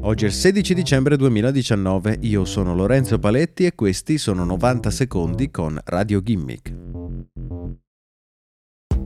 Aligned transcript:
Oggi 0.00 0.24
è 0.24 0.28
il 0.28 0.32
16 0.32 0.74
dicembre 0.74 1.16
2019, 1.16 2.18
io 2.22 2.44
sono 2.44 2.74
Lorenzo 2.74 3.18
Paletti 3.18 3.66
e 3.66 3.74
questi 3.74 4.16
sono 4.16 4.44
90 4.44 4.90
secondi 4.90 5.50
con 5.50 5.78
Radio 5.84 6.22
Gimmick. 6.22 6.72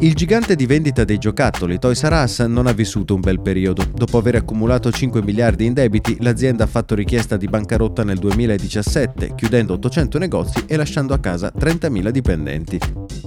Il 0.01 0.15
gigante 0.15 0.55
di 0.55 0.67
vendita 0.67 1.05
dei 1.05 1.19
giocattoli 1.19 1.79
Toys 1.79 2.03
R 2.03 2.23
Us 2.25 2.41
non 2.41 2.67
ha 2.67 2.73
vissuto 2.73 3.15
un 3.15 3.21
bel 3.21 3.41
periodo. 3.41 3.85
Dopo 3.95 4.19
aver 4.19 4.35
accumulato 4.35 4.91
5 4.91 5.23
miliardi 5.23 5.65
in 5.65 5.73
debiti, 5.75 6.17
l'azienda 6.21 6.65
ha 6.65 6.67
fatto 6.67 6.95
richiesta 6.95 7.37
di 7.37 7.47
bancarotta 7.47 8.05
nel 8.05 8.19
2017, 8.19 9.35
chiudendo 9.35 9.75
800 9.75 10.19
negozi 10.19 10.65
e 10.67 10.77
lasciando 10.77 11.15
a 11.15 11.19
casa 11.19 11.53
30.000 11.57 12.09
dipendenti. 12.11 12.79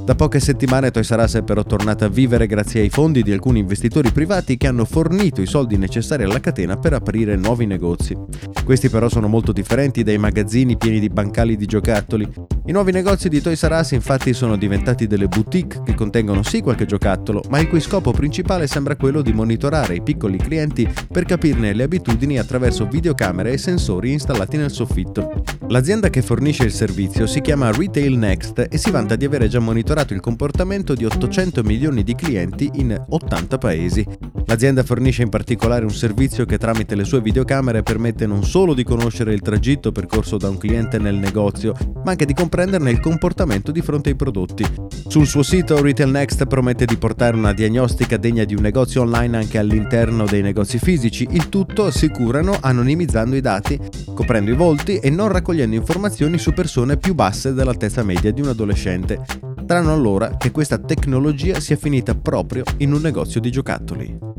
Da 0.06 0.14
poche 0.14 0.40
settimane 0.40 0.92
Toys 0.92 1.12
R 1.12 1.20
Us 1.24 1.36
è 1.38 1.42
però 1.42 1.64
tornata 1.64 2.06
a 2.06 2.10
vivere 2.10 2.46
grazie 2.46 2.82
ai 2.82 2.90
fondi 2.90 3.24
di 3.24 3.32
alcuni 3.32 3.58
investitori 3.58 4.12
privati 4.12 4.56
che 4.56 4.68
hanno 4.68 4.86
fornito 4.86 5.42
i 5.42 5.48
soldi 5.48 5.78
necessari 5.78 6.22
alla 6.22 6.40
catena 6.40 6.78
per 6.78 6.94
aprire 6.94 7.36
nuovi 7.36 7.66
negozi. 7.66 8.16
Questi 8.64 8.88
però 8.88 9.10
sono 9.10 9.28
molto 9.28 9.52
differenti 9.52 10.04
dai 10.04 10.20
magazzini 10.20 10.78
pieni 10.78 11.00
di 11.00 11.10
bancali 11.10 11.58
di 11.58 11.66
giocattoli. 11.66 12.55
I 12.68 12.72
nuovi 12.72 12.92
negozi 12.92 13.30
di 13.30 13.42
Toys 13.42 13.64
R 13.64 13.78
Us 13.80 13.92
infatti 13.92 14.34
sono 14.34 14.58
diventati 14.58 15.06
delle 15.06 15.28
boutique 15.28 15.84
che 15.84 15.94
contengono 15.94 16.42
sì 16.42 16.62
qualche 16.62 16.88
giocattolo, 16.88 17.44
ma 17.50 17.60
il 17.60 17.68
cui 17.68 17.80
scopo 17.80 18.12
principale 18.12 18.66
sembra 18.66 18.96
quello 18.96 19.22
di 19.22 19.34
monitorare 19.34 19.94
i 19.94 20.02
piccoli 20.02 20.38
clienti 20.38 20.92
per 21.12 21.26
capirne 21.26 21.74
le 21.74 21.84
abitudini 21.84 22.40
attraverso 22.40 22.88
videocamere 22.88 23.52
e 23.52 23.60
sensori 23.60 24.14
installati 24.14 24.58
nel 24.58 24.72
soffitto. 24.72 25.44
L'azienda 25.68 26.10
che 26.10 26.24
fornisce 26.24 26.64
il 26.64 26.72
servizio 26.72 27.28
si 27.28 27.40
chiama 27.42 27.72
Retail 27.72 28.18
Next 28.18 28.68
e 28.68 28.78
si 28.80 28.90
vanta 28.90 29.16
di 29.16 29.26
avere 29.26 29.48
già 29.48 29.60
monitorato 29.60 30.16
il 30.16 30.20
comportamento 30.20 30.96
di 30.96 31.06
800 31.06 31.62
milioni 31.62 32.04
di 32.04 32.16
clienti 32.16 32.72
in 32.74 33.00
80 33.10 33.58
paesi. 33.60 34.04
L'azienda 34.48 34.84
fornisce 34.84 35.24
in 35.24 35.30
particolare 35.30 35.86
un 35.86 35.92
servizio 35.92 36.46
che 36.46 36.60
tramite 36.60 36.96
le 36.96 37.04
sue 37.04 37.22
videocamere 37.22 37.82
permette 37.82 38.28
non 38.28 38.44
solo 38.44 38.76
di 38.76 38.84
conoscere 38.84 39.34
il 39.34 39.42
tragitto 39.42 39.92
percorso 39.92 40.38
da 40.38 40.50
un 40.50 40.58
cliente 40.58 41.00
nel 41.00 41.16
negozio, 41.16 41.74
ma 42.04 42.12
anche 42.12 42.26
di 42.26 42.34
comprenderne 42.56 42.90
il 42.90 43.02
comportamento 43.02 43.74
di 43.74 43.82
fronte 43.82 44.12
ai 44.12 44.16
prodotti. 44.16 44.66
Sul 45.10 45.28
suo 45.28 45.44
sito 45.44 45.82
Retail 45.82 46.10
Next 46.10 46.46
promette 46.46 46.86
di 46.86 46.96
portare 46.96 47.36
una 47.36 47.52
diagnostica 47.52 48.16
degna 48.16 48.46
di 48.46 48.56
un 48.56 48.62
negozio 48.62 49.02
online 49.02 49.36
anche 49.36 49.58
all'interno 49.58 50.24
dei 50.24 50.42
negozi 50.42 50.80
fisici, 50.80 51.28
il 51.32 51.50
tutto 51.50 51.84
assicurano 51.84 52.58
anonimizzando 52.58 53.36
i 53.36 53.42
dati, 53.42 53.78
coprendo 54.14 54.52
i 54.52 54.56
volti 54.56 55.00
e 55.00 55.10
non 55.10 55.34
raccogliendo 55.34 55.76
informazioni 55.76 56.38
su 56.38 56.54
persone 56.54 56.96
più 56.96 57.14
basse 57.14 57.52
dell'altezza 57.52 58.04
media 58.04 58.32
di 58.32 58.40
un 58.40 58.48
adolescente. 58.48 59.20
Strano 59.62 59.92
allora 59.92 60.38
che 60.38 60.52
questa 60.52 60.78
tecnologia 60.78 61.60
sia 61.60 61.76
finita 61.76 62.16
proprio 62.16 62.64
in 62.78 62.94
un 62.94 63.02
negozio 63.02 63.42
di 63.42 63.52
giocattoli. 63.52 64.35